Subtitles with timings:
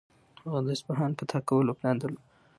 [0.43, 2.23] هغه د اصفهان فتح کولو پلان نه درلود.